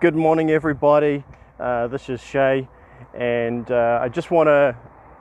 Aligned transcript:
Good 0.00 0.16
morning, 0.16 0.50
everybody. 0.50 1.24
Uh, 1.58 1.86
this 1.88 2.08
is 2.08 2.22
Shay, 2.22 2.66
and 3.12 3.70
uh, 3.70 3.98
I 4.00 4.08
just 4.08 4.30
want 4.30 4.46
to 4.46 4.74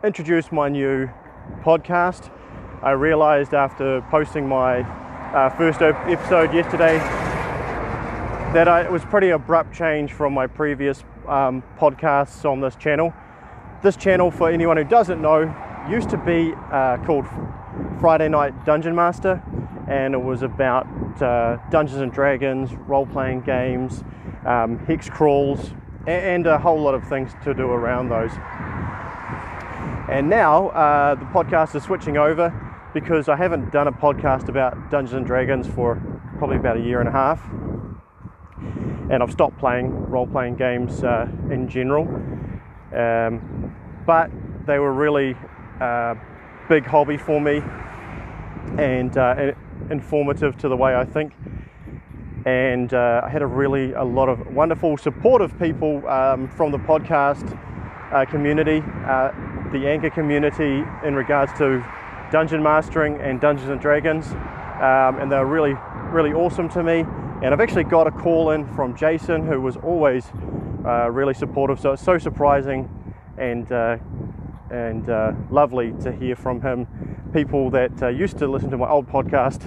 introduce 0.05 0.53
my 0.53 0.69
new 0.69 1.09
podcast. 1.63 2.31
I 2.81 2.91
realized 2.91 3.53
after 3.53 3.99
posting 4.09 4.47
my 4.47 4.83
uh, 5.33 5.49
first 5.49 5.81
episode 5.81 6.53
yesterday 6.53 6.97
that 8.53 8.69
I, 8.69 8.83
it 8.83 8.89
was 8.89 9.03
pretty 9.03 9.31
abrupt 9.31 9.75
change 9.75 10.13
from 10.13 10.33
my 10.33 10.47
previous 10.47 11.03
um, 11.27 11.61
podcasts 11.77 12.49
on 12.49 12.61
this 12.61 12.77
channel. 12.77 13.13
This 13.83 13.97
channel, 13.97 14.31
for 14.31 14.49
anyone 14.49 14.77
who 14.77 14.85
doesn't 14.85 15.21
know, 15.21 15.53
used 15.89 16.09
to 16.11 16.17
be 16.17 16.53
uh, 16.71 16.95
called 17.05 17.25
Friday 17.99 18.29
Night 18.29 18.65
Dungeon 18.65 18.95
Master, 18.95 19.43
and 19.89 20.13
it 20.13 20.23
was 20.23 20.41
about 20.41 20.87
uh, 21.21 21.57
Dungeons 21.69 21.99
and 21.99 22.13
Dragons, 22.13 22.73
role 22.87 23.05
playing 23.05 23.41
games, 23.41 24.05
um, 24.45 24.79
hex 24.79 25.09
crawls, 25.09 25.73
and, 26.07 26.47
a 26.47 26.57
whole 26.57 26.81
lot 26.81 26.95
of 26.95 27.07
things 27.07 27.31
to 27.43 27.53
do 27.53 27.67
around 27.67 28.09
those. 28.09 28.31
And 30.09 30.29
now 30.29 30.69
uh, 30.69 31.15
the 31.15 31.25
podcast 31.25 31.75
is 31.75 31.83
switching 31.83 32.17
over 32.17 32.51
because 32.93 33.29
I 33.29 33.35
haven't 33.35 33.71
done 33.71 33.87
a 33.87 33.91
podcast 33.91 34.49
about 34.49 34.89
Dungeons 34.89 35.13
and 35.13 35.25
Dragons 35.25 35.67
for 35.67 36.01
probably 36.37 36.57
about 36.57 36.77
a 36.77 36.81
year 36.81 36.99
and 36.99 37.07
a 37.07 37.11
half. 37.11 37.43
And 39.11 39.21
I've 39.21 39.31
stopped 39.31 39.59
playing 39.59 39.91
role 40.09 40.25
playing 40.25 40.55
games 40.55 41.03
uh, 41.03 41.27
in 41.51 41.69
general. 41.69 42.07
Um, 42.95 43.75
but 44.05 44.31
they 44.65 44.79
were 44.79 44.93
really 44.93 45.35
uh, 45.79 46.15
big 46.67 46.85
hobby 46.85 47.17
for 47.17 47.39
me 47.39 47.61
and 48.77 49.15
uh, 49.17 49.51
informative 49.91 50.57
to 50.57 50.69
the 50.69 50.77
way 50.77 50.95
I 50.95 51.05
think. 51.05 51.33
And 52.49 52.95
uh, 52.95 53.21
I 53.23 53.29
had 53.29 53.43
a 53.43 53.45
really 53.45 53.93
a 53.93 54.03
lot 54.03 54.27
of 54.27 54.47
wonderful, 54.47 54.97
supportive 54.97 55.57
people 55.59 56.07
um, 56.07 56.47
from 56.47 56.71
the 56.71 56.79
podcast 56.79 57.45
uh, 58.11 58.25
community, 58.25 58.81
uh, 59.05 59.29
the 59.71 59.87
Anchor 59.87 60.09
community, 60.09 60.83
in 61.05 61.13
regards 61.13 61.53
to 61.59 61.85
dungeon 62.31 62.63
mastering 62.63 63.21
and 63.21 63.39
Dungeons 63.39 63.69
and 63.69 63.79
Dragons, 63.79 64.25
um, 64.31 65.19
and 65.19 65.31
they're 65.31 65.45
really, 65.45 65.75
really 66.11 66.33
awesome 66.33 66.67
to 66.69 66.81
me. 66.81 67.05
And 67.43 67.53
I've 67.53 67.61
actually 67.61 67.83
got 67.83 68.07
a 68.07 68.11
call 68.11 68.49
in 68.49 68.65
from 68.73 68.97
Jason, 68.97 69.45
who 69.45 69.61
was 69.61 69.77
always 69.77 70.25
uh, 70.83 71.07
really 71.11 71.35
supportive. 71.35 71.79
So 71.79 71.91
it's 71.91 72.03
so 72.03 72.17
surprising 72.17 72.89
and 73.37 73.71
uh, 73.71 73.97
and 74.71 75.07
uh, 75.07 75.33
lovely 75.51 75.93
to 76.01 76.11
hear 76.11 76.35
from 76.35 76.61
him. 76.61 76.87
People 77.31 77.69
that 77.69 78.01
used 78.17 78.39
to 78.39 78.47
listen 78.47 78.71
to 78.71 78.77
my 78.79 78.89
old 78.89 79.07
podcast 79.07 79.61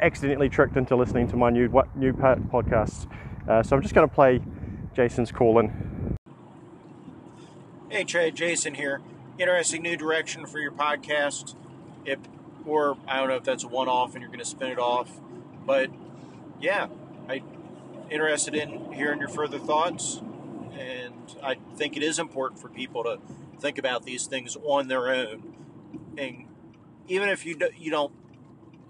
accidentally 0.00 0.48
tricked 0.48 0.76
into 0.76 0.96
listening 0.96 1.28
to 1.28 1.36
my 1.36 1.50
new 1.50 1.68
what, 1.68 1.94
new 1.96 2.12
podcasts. 2.12 3.06
Uh, 3.48 3.62
so 3.62 3.76
I'm 3.76 3.82
just 3.82 3.94
going 3.94 4.08
to 4.08 4.14
play 4.14 4.40
Jason's 4.94 5.32
call 5.32 5.58
in. 5.58 6.16
Hey 7.88 8.04
Trey, 8.04 8.30
Jason 8.30 8.74
here. 8.74 9.00
Interesting 9.38 9.82
new 9.82 9.96
direction 9.96 10.46
for 10.46 10.58
your 10.58 10.72
podcast. 10.72 11.54
If, 12.04 12.18
or 12.64 12.96
I 13.08 13.18
don't 13.18 13.28
know 13.28 13.36
if 13.36 13.44
that's 13.44 13.64
a 13.64 13.68
one-off 13.68 14.14
and 14.14 14.22
you're 14.22 14.30
going 14.30 14.38
to 14.38 14.44
spin 14.44 14.70
it 14.70 14.78
off, 14.78 15.10
but 15.66 15.90
yeah, 16.60 16.88
I 17.28 17.42
interested 18.10 18.54
in 18.54 18.92
hearing 18.92 19.18
your 19.18 19.28
further 19.28 19.58
thoughts, 19.58 20.20
and 20.72 21.36
I 21.42 21.56
think 21.76 21.96
it 21.96 22.02
is 22.02 22.18
important 22.18 22.60
for 22.60 22.68
people 22.68 23.04
to 23.04 23.18
think 23.60 23.78
about 23.78 24.04
these 24.04 24.26
things 24.26 24.56
on 24.62 24.88
their 24.88 25.08
own, 25.08 25.54
and 26.16 26.46
even 27.08 27.28
if 27.28 27.44
you 27.44 27.56
do, 27.56 27.70
you 27.76 27.90
don't 27.90 28.12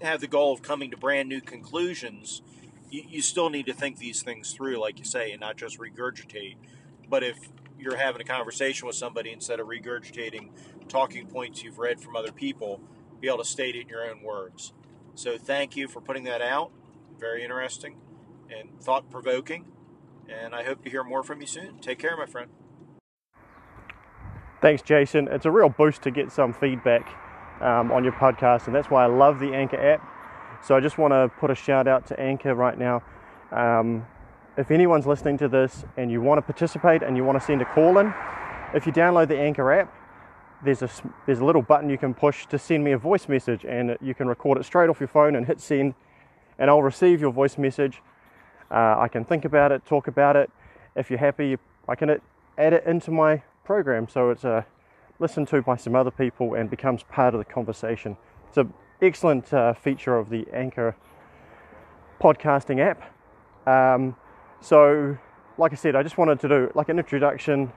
have 0.02 0.20
the 0.20 0.26
goal 0.26 0.52
of 0.52 0.62
coming 0.62 0.90
to 0.90 0.96
brand 0.96 1.28
new 1.28 1.40
conclusions, 1.40 2.42
you, 2.90 3.02
you 3.08 3.22
still 3.22 3.50
need 3.50 3.66
to 3.66 3.72
think 3.72 3.98
these 3.98 4.22
things 4.22 4.52
through, 4.52 4.78
like 4.78 4.98
you 4.98 5.04
say, 5.04 5.32
and 5.32 5.40
not 5.40 5.56
just 5.56 5.78
regurgitate. 5.78 6.56
But 7.08 7.22
if 7.22 7.38
you're 7.78 7.96
having 7.96 8.20
a 8.20 8.24
conversation 8.24 8.86
with 8.86 8.96
somebody 8.96 9.32
instead 9.32 9.60
of 9.60 9.66
regurgitating 9.66 10.50
talking 10.88 11.26
points 11.26 11.62
you've 11.62 11.78
read 11.78 12.00
from 12.00 12.16
other 12.16 12.32
people, 12.32 12.80
be 13.20 13.28
able 13.28 13.38
to 13.38 13.44
state 13.44 13.76
it 13.76 13.82
in 13.82 13.88
your 13.88 14.08
own 14.08 14.22
words. 14.22 14.72
So 15.14 15.38
thank 15.38 15.76
you 15.76 15.88
for 15.88 16.00
putting 16.00 16.25
that 16.25 16.42
out. 16.42 16.70
Very 17.19 17.42
interesting 17.42 17.96
and 18.50 18.80
thought 18.80 19.10
provoking. 19.10 19.66
And 20.28 20.54
I 20.54 20.64
hope 20.64 20.82
to 20.84 20.91
hear 20.91 21.04
more 21.04 21.22
from 21.22 21.41
you 21.41 21.46
soon. 21.46 21.78
Take 21.78 21.98
care, 21.98 22.16
my 22.16 22.26
friend. 22.26 22.50
Thanks, 24.60 24.82
Jason. 24.82 25.28
It's 25.28 25.46
a 25.46 25.50
real 25.50 25.69
boost 25.69 26.02
to 26.02 26.10
get 26.10 26.30
some 26.30 26.52
feedback 26.52 27.08
um, 27.60 27.93
on 27.93 28.04
your 28.04 28.12
podcast, 28.12 28.66
and 28.66 28.75
that's 28.75 28.91
why 28.91 29.04
I 29.04 29.06
love 29.06 29.38
the 29.38 29.53
Anchor 29.54 29.76
app. 29.76 30.06
So 30.62 30.76
I 30.76 30.81
just 30.81 30.98
want 30.98 31.12
to 31.12 31.31
put 31.38 31.50
a 31.50 31.54
shout 31.54 31.88
out 31.88 32.06
to 32.09 32.21
Anchor 32.21 32.54
right 32.54 32.78
now. 32.78 33.03
Um, 33.53 34.06
if 34.56 34.71
anyone's 34.71 35.06
listening 35.06 35.38
to 35.38 35.48
this 35.48 35.84
and 35.97 36.10
you 36.10 36.20
want 36.20 36.38
to 36.38 36.43
participate 36.43 37.03
and 37.03 37.16
you 37.16 37.25
want 37.25 37.41
to 37.41 37.44
send 37.44 37.62
a 37.62 37.65
call 37.65 37.99
in, 37.99 38.12
if 38.75 38.87
you 38.87 38.93
download 38.93 39.28
the 39.28 39.38
Anchor 39.38 39.72
app, 39.72 39.94
there's 40.62 40.82
a 40.82 40.91
there's 41.25 41.38
a 41.38 41.44
little 41.44 41.62
button 41.62 41.88
you 41.88 41.97
can 41.97 42.12
push 42.12 42.47
to 42.47 42.59
send 42.59 42.84
me 42.84 42.93
a 42.93 42.99
voice 42.99 43.28
message, 43.28 43.65
and 43.65 43.97
you 44.00 44.15
can 44.15 44.28
record 44.28 44.59
it 44.59 44.65
straight 44.65 44.91
off 44.91 45.00
your 45.00 45.09
phone 45.09 45.34
and 45.37 45.47
hit 45.47 45.60
send, 45.60 45.94
and 46.59 46.69
I'll 46.69 46.82
receive 46.82 47.20
your 47.20 47.32
voice 47.32 47.56
message. 47.56 48.03
Uh, 48.70 48.97
I 48.99 49.09
can 49.09 49.25
think 49.25 49.44
about 49.44 49.72
it, 49.72 49.84
talk 49.87 50.06
about 50.06 50.37
it. 50.37 50.50
If 50.94 51.10
you're 51.10 51.19
happy, 51.19 51.56
I 51.88 51.94
can 51.94 52.20
add 52.59 52.72
it 52.72 52.84
into 52.84 53.10
my 53.10 53.43
program 53.65 54.09
so 54.09 54.31
it's 54.31 54.44
uh, 54.44 54.62
listened 55.20 55.48
to 55.48 55.62
by 55.62 55.76
some 55.76 55.94
other 55.94 56.10
people 56.10 56.54
and 56.54 56.69
becomes 56.69 57.03
part 57.04 57.34
of 57.34 57.38
the 57.38 57.44
conversation. 57.44 58.16
It's 58.48 58.56
an 58.56 58.72
excellent 59.00 59.53
uh, 59.54 59.75
feature 59.75 60.19
of 60.19 60.31
the 60.31 60.47
Anchor 60.53 60.97
podcasting 62.20 62.81
app. 62.81 63.14
Um, 63.69 64.16
so, 64.60 65.16
like 65.58 65.72
I 65.72 65.76
said, 65.76 65.94
I 65.94 66.03
just 66.03 66.19
wanted 66.19 66.41
to 66.41 66.48
do 66.48 66.72
like 66.75 66.88
an 66.88 66.98
introduction 66.98 67.72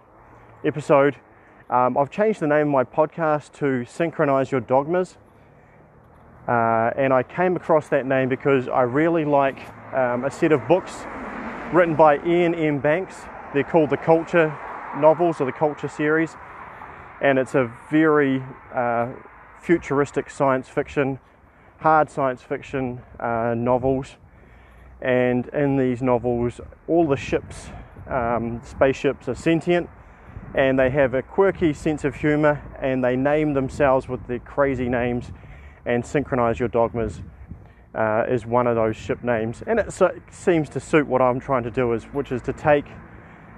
episode 0.66 1.18
um, 1.70 1.98
I've 1.98 2.12
changed 2.12 2.40
the 2.40 2.48
name 2.48 2.68
of 2.68 2.74
my 2.74 2.84
podcast 2.84 3.54
to 3.54 3.84
Synchronize 3.86 4.52
Your 4.52 4.62
Dogmas. 4.62 5.18
Uh, 6.48 6.92
and 6.98 7.14
I 7.14 7.24
came 7.24 7.56
across 7.56 7.88
that 7.88 8.06
name 8.06 8.28
because 8.28 8.68
I 8.68 8.81
really 8.81 9.24
like 9.24 9.58
um, 9.94 10.25
a 10.25 10.30
set 10.30 10.52
of 10.52 10.68
books 10.68 11.06
written 11.72 11.96
by 11.96 12.18
Iain 12.18 12.54
M. 12.54 12.80
Banks. 12.80 13.16
They're 13.54 13.64
called 13.64 13.90
the 13.90 13.98
Culture 13.98 14.56
novels 14.98 15.40
or 15.40 15.46
the 15.46 15.54
Culture 15.54 15.88
series. 15.88 16.36
And 17.24 17.40
it's 17.40 17.56
a 17.56 17.72
very 17.90 18.44
uh, 18.74 19.08
futuristic 19.60 20.30
science 20.30 20.70
fiction, 20.70 21.20
hard 21.80 22.10
science 22.10 22.44
fiction 22.44 23.02
uh, 23.20 23.56
novels. 23.58 24.18
And 25.02 25.48
in 25.48 25.78
these 25.78 26.02
novels, 26.02 26.62
all 26.88 27.08
the 27.08 27.18
ships, 27.18 27.70
um, 28.08 28.62
spaceships, 28.64 29.28
are 29.28 29.36
sentient 29.36 29.90
and 30.56 30.78
they 30.78 30.90
have 30.90 31.14
a 31.14 31.22
quirky 31.22 31.74
sense 31.74 32.04
of 32.04 32.16
humor 32.16 32.62
and 32.80 33.04
they 33.04 33.16
name 33.16 33.54
themselves 33.54 34.08
with 34.08 34.26
the 34.28 34.40
crazy 34.40 34.88
names 34.88 35.32
and 35.86 36.06
synchronize 36.06 36.60
your 36.60 36.70
dogmas 36.70 37.22
uh, 37.96 38.24
is 38.28 38.46
one 38.46 38.68
of 38.68 38.76
those 38.76 38.96
ship 38.96 39.24
names 39.24 39.64
and 39.66 39.80
it 39.80 39.92
so, 39.92 40.14
seems 40.32 40.70
to 40.70 40.80
suit 40.80 41.08
what 41.08 41.22
i'm 41.22 41.40
trying 41.40 41.64
to 41.64 41.72
do 41.72 41.94
is 41.94 42.04
which 42.06 42.32
is 42.32 42.42
to 42.42 42.54
take 42.54 42.86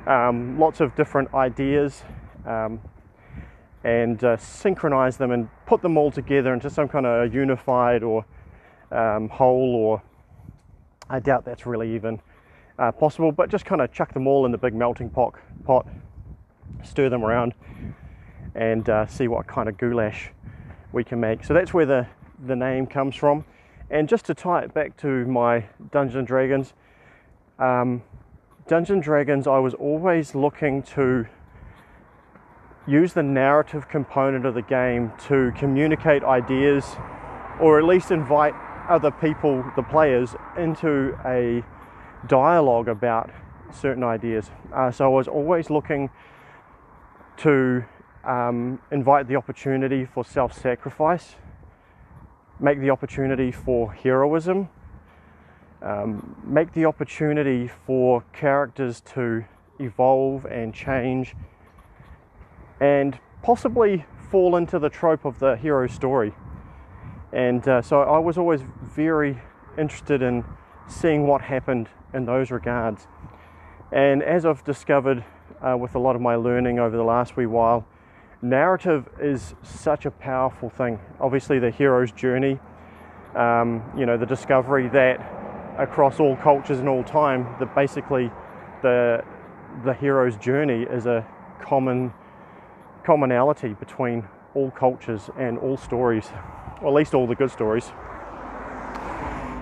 um, 0.07 0.57
lots 0.59 0.81
of 0.81 0.95
different 0.95 1.33
ideas 1.33 2.03
um, 2.45 2.79
and 3.85 4.23
uh, 4.23 4.35
synchronize 4.35 5.15
them 5.15 5.31
and 5.31 5.47
put 5.65 5.81
them 5.81 5.95
all 5.97 6.11
together 6.11 6.53
into 6.53 6.69
some 6.69 6.87
kind 6.87 7.05
of 7.05 7.33
unified 7.33 8.03
or 8.03 8.25
um, 8.91 9.29
whole 9.29 9.75
or 9.75 10.01
i 11.09 11.19
doubt 11.19 11.45
that's 11.45 11.65
really 11.65 11.95
even 11.95 12.19
uh, 12.79 12.91
possible 12.91 13.31
but 13.31 13.49
just 13.49 13.63
kind 13.63 13.79
of 13.79 13.91
chuck 13.93 14.13
them 14.13 14.27
all 14.27 14.45
in 14.45 14.51
the 14.51 14.57
big 14.57 14.73
melting 14.73 15.09
pot 15.09 15.33
pot 15.63 15.87
stir 16.83 17.09
them 17.09 17.23
around 17.23 17.53
and 18.55 18.89
uh, 18.89 19.05
see 19.05 19.27
what 19.27 19.47
kind 19.47 19.67
of 19.69 19.77
goulash 19.77 20.31
we 20.91 21.03
can 21.03 21.19
make. 21.19 21.43
So 21.43 21.53
that's 21.53 21.73
where 21.73 21.85
the, 21.85 22.07
the 22.47 22.55
name 22.55 22.87
comes 22.87 23.15
from. 23.15 23.45
And 23.91 24.09
just 24.09 24.25
to 24.25 24.33
tie 24.33 24.61
it 24.61 24.73
back 24.73 24.97
to 24.97 25.25
my 25.25 25.65
Dungeons 25.91 26.15
and 26.15 26.27
Dragons, 26.27 26.73
um, 27.59 28.01
Dungeons 28.67 28.89
and 28.95 29.03
Dragons, 29.03 29.45
I 29.45 29.59
was 29.59 29.73
always 29.75 30.33
looking 30.33 30.81
to 30.83 31.27
use 32.87 33.13
the 33.13 33.23
narrative 33.23 33.87
component 33.89 34.45
of 34.45 34.53
the 34.53 34.61
game 34.61 35.11
to 35.27 35.51
communicate 35.57 36.23
ideas 36.23 36.85
or 37.59 37.79
at 37.79 37.85
least 37.85 38.11
invite 38.11 38.53
other 38.89 39.11
people, 39.11 39.63
the 39.75 39.83
players, 39.83 40.35
into 40.57 41.17
a 41.25 41.63
dialogue 42.27 42.87
about 42.87 43.29
certain 43.71 44.03
ideas. 44.03 44.51
Uh, 44.73 44.91
so 44.91 45.05
I 45.05 45.07
was 45.07 45.27
always 45.27 45.69
looking 45.69 46.09
to 47.37 47.83
um, 48.23 48.79
invite 48.91 49.27
the 49.27 49.35
opportunity 49.35 50.05
for 50.05 50.23
self 50.23 50.53
sacrifice, 50.53 51.35
make 52.59 52.79
the 52.79 52.89
opportunity 52.89 53.51
for 53.51 53.91
heroism, 53.93 54.69
um, 55.81 56.35
make 56.43 56.73
the 56.73 56.85
opportunity 56.85 57.69
for 57.85 58.23
characters 58.33 59.01
to 59.13 59.45
evolve 59.79 60.45
and 60.45 60.73
change, 60.73 61.35
and 62.79 63.19
possibly 63.41 64.05
fall 64.31 64.55
into 64.55 64.79
the 64.79 64.89
trope 64.89 65.25
of 65.25 65.39
the 65.39 65.55
hero 65.55 65.87
story. 65.87 66.33
And 67.31 67.67
uh, 67.67 67.81
so 67.81 68.01
I 68.01 68.19
was 68.19 68.37
always 68.37 68.61
very 68.83 69.41
interested 69.77 70.21
in 70.21 70.43
seeing 70.87 71.27
what 71.27 71.41
happened 71.41 71.89
in 72.13 72.25
those 72.25 72.51
regards. 72.51 73.07
And 73.91 74.23
as 74.23 74.45
I've 74.45 74.63
discovered 74.63 75.23
uh, 75.61 75.77
with 75.77 75.95
a 75.95 75.99
lot 75.99 76.15
of 76.15 76.21
my 76.21 76.35
learning 76.35 76.79
over 76.79 76.95
the 76.95 77.03
last 77.03 77.37
wee 77.37 77.45
while, 77.45 77.85
narrative 78.41 79.07
is 79.19 79.55
such 79.63 80.05
a 80.05 80.11
powerful 80.11 80.69
thing. 80.69 80.99
Obviously, 81.19 81.59
the 81.59 81.71
hero's 81.71 82.11
journey, 82.11 82.59
um, 83.35 83.83
you 83.97 84.05
know, 84.05 84.17
the 84.17 84.25
discovery 84.25 84.87
that 84.89 85.19
across 85.77 86.19
all 86.19 86.35
cultures 86.37 86.79
and 86.79 86.87
all 86.87 87.03
time, 87.03 87.55
that 87.59 87.75
basically 87.75 88.31
the 88.81 89.23
the 89.83 89.93
hero's 89.93 90.37
journey 90.37 90.83
is 90.83 91.05
a 91.05 91.27
common 91.59 92.13
commonality 93.05 93.73
between 93.73 94.27
all 94.55 94.71
cultures 94.71 95.29
and 95.37 95.57
all 95.59 95.77
stories, 95.77 96.25
or 96.81 96.87
at 96.87 96.93
least 96.93 97.13
all 97.13 97.27
the 97.27 97.35
good 97.35 97.51
stories. 97.51 97.91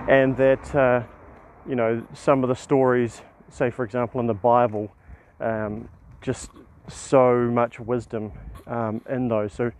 And 0.08 0.36
that, 0.36 0.74
uh, 0.74 1.02
you 1.68 1.74
know, 1.74 2.06
some 2.14 2.42
of 2.42 2.48
the 2.48 2.56
stories, 2.56 3.20
say 3.50 3.70
for 3.70 3.84
example 3.84 4.20
in 4.20 4.26
the 4.26 4.34
Bible, 4.34 4.90
um, 5.40 5.88
just 6.22 6.50
so 6.88 7.36
much 7.36 7.78
wisdom 7.78 8.32
um, 8.66 9.02
in 9.08 9.28
those. 9.28 9.52
So, 9.52 9.72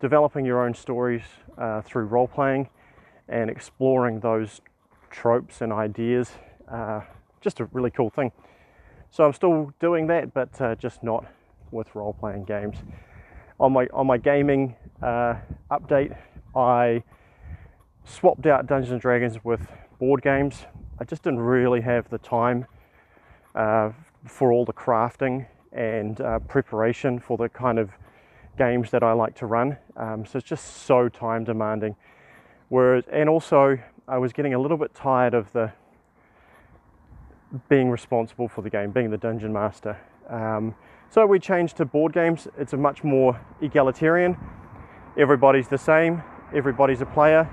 developing 0.00 0.44
your 0.44 0.64
own 0.64 0.74
stories 0.74 1.22
uh, 1.56 1.82
through 1.82 2.04
role 2.04 2.28
playing 2.28 2.68
and 3.28 3.48
exploring 3.50 4.20
those 4.20 4.60
tropes 5.10 5.60
and 5.60 5.72
ideas, 5.72 6.30
uh, 6.70 7.00
just 7.40 7.60
a 7.60 7.66
really 7.72 7.90
cool 7.90 8.10
thing. 8.10 8.32
So, 9.10 9.24
I'm 9.24 9.32
still 9.32 9.72
doing 9.80 10.06
that, 10.08 10.34
but 10.34 10.60
uh, 10.60 10.74
just 10.74 11.02
not 11.02 11.26
with 11.74 11.94
role 11.94 12.14
playing 12.14 12.44
games. 12.44 12.76
On 13.60 13.72
my 13.72 13.86
on 13.92 14.06
my 14.06 14.16
gaming 14.16 14.76
uh, 15.02 15.34
update, 15.70 16.16
I 16.56 17.02
swapped 18.04 18.46
out 18.46 18.66
Dungeons 18.66 18.92
and 18.92 19.00
Dragons 19.00 19.44
with 19.44 19.60
board 19.98 20.22
games. 20.22 20.64
I 20.98 21.04
just 21.04 21.22
didn't 21.22 21.40
really 21.40 21.80
have 21.80 22.08
the 22.08 22.18
time 22.18 22.66
uh, 23.54 23.90
for 24.26 24.52
all 24.52 24.64
the 24.64 24.72
crafting 24.72 25.46
and 25.72 26.20
uh, 26.20 26.38
preparation 26.40 27.18
for 27.18 27.36
the 27.36 27.48
kind 27.48 27.78
of 27.78 27.90
games 28.56 28.90
that 28.90 29.02
I 29.02 29.12
like 29.12 29.34
to 29.36 29.46
run. 29.46 29.76
Um, 29.96 30.24
so 30.24 30.38
it's 30.38 30.48
just 30.48 30.84
so 30.86 31.08
time 31.08 31.44
demanding. 31.44 31.96
Whereas, 32.68 33.04
and 33.12 33.28
also, 33.28 33.78
I 34.06 34.18
was 34.18 34.32
getting 34.32 34.54
a 34.54 34.58
little 34.58 34.76
bit 34.76 34.94
tired 34.94 35.34
of 35.34 35.52
the 35.52 35.72
being 37.68 37.90
responsible 37.90 38.48
for 38.48 38.62
the 38.62 38.70
game, 38.70 38.90
being 38.90 39.10
the 39.10 39.18
dungeon 39.18 39.52
master. 39.52 39.98
Um, 40.28 40.74
so 41.14 41.24
we 41.24 41.38
changed 41.38 41.76
to 41.76 41.84
board 41.84 42.12
games. 42.12 42.48
It's 42.58 42.72
a 42.72 42.76
much 42.76 43.04
more 43.04 43.40
egalitarian. 43.60 44.36
Everybody's 45.16 45.68
the 45.68 45.78
same. 45.78 46.24
Everybody's 46.52 47.02
a 47.02 47.06
player. 47.06 47.48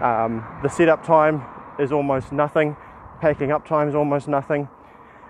Um, 0.00 0.42
the 0.62 0.70
setup 0.70 1.04
time 1.04 1.42
is 1.78 1.92
almost 1.92 2.32
nothing. 2.32 2.74
Packing 3.20 3.52
up 3.52 3.68
time 3.68 3.86
is 3.90 3.94
almost 3.94 4.28
nothing. 4.28 4.66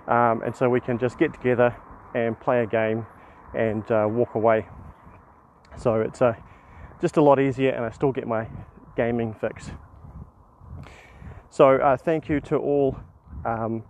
Um, 0.07 0.43
and 0.43 0.55
so 0.55 0.69
we 0.69 0.79
can 0.79 0.97
just 0.97 1.19
get 1.19 1.33
together 1.33 1.75
and 2.15 2.39
play 2.39 2.63
a 2.63 2.65
game 2.65 3.05
and 3.53 3.83
uh, 3.91 4.07
walk 4.09 4.35
away. 4.35 4.65
So 5.77 5.95
it's 5.99 6.21
uh, 6.21 6.35
just 7.01 7.17
a 7.17 7.21
lot 7.21 7.37
easier, 7.37 7.71
and 7.71 7.83
I 7.83 7.89
still 7.89 8.13
get 8.13 8.25
my 8.25 8.47
gaming 8.95 9.33
fix. 9.33 9.71
So 11.49 11.75
uh, 11.75 11.97
thank 11.97 12.29
you 12.29 12.39
to 12.39 12.55
all 12.55 12.95
um, 13.43 13.83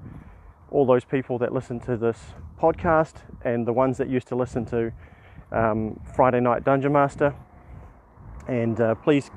all 0.74 0.86
those 0.86 1.06
people 1.06 1.38
that 1.38 1.54
listen 1.54 1.80
to 1.80 1.96
this 1.96 2.20
podcast 2.60 3.18
and 3.46 3.66
the 3.66 3.72
ones 3.72 3.98
that 4.00 4.10
used 4.10 4.28
to 4.28 4.36
listen 4.36 4.66
to 4.66 4.92
um, 5.52 6.00
Friday 6.16 6.40
Night 6.40 6.66
Dungeon 6.66 6.92
Master. 6.92 7.34
And 8.48 8.81
uh, 8.81 8.96
please, 8.96 9.30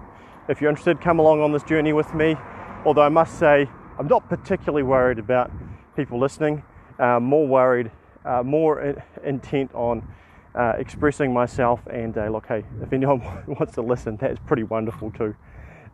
if 0.49 0.61
you're 0.61 0.71
interested, 0.71 1.01
come 1.01 1.19
along 1.19 1.43
on 1.43 1.53
this 1.53 1.63
journey 1.63 1.93
with 1.93 2.13
me. 2.15 2.37
Although 2.85 3.03
I 3.03 3.11
must 3.11 3.39
say, 3.39 3.69
I'm 3.99 4.09
not 4.09 4.29
particularly 4.29 4.83
worried 4.83 5.19
about 5.19 5.51
people 5.95 6.19
listening. 6.19 6.63
Uh, 6.99 7.21
more 7.21 7.47
worried, 7.47 7.91
uh, 8.25 8.43
more 8.43 8.97
intent 9.23 9.75
on 9.75 10.09
uh, 10.55 10.73
expressing 10.79 11.33
myself. 11.33 11.81
And 11.87 12.17
uh, 12.17 12.29
look, 12.29 12.47
hey, 12.47 12.65
if 12.83 12.93
anyone 12.93 13.21
wants 13.47 13.75
to 13.75 13.83
listen, 13.83 14.17
that's 14.17 14.41
pretty 14.47 14.63
wonderful 14.63 15.11
too. 15.11 15.37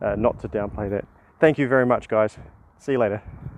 Uh, 0.00 0.14
not 0.16 0.38
to 0.40 0.48
downplay 0.48 0.88
that. 0.90 1.04
Thank 1.40 1.58
you 1.58 1.66
very 1.66 1.86
much, 1.86 2.08
guys. 2.08 2.38
See 2.78 2.92
you 2.92 2.98
later. 2.98 3.22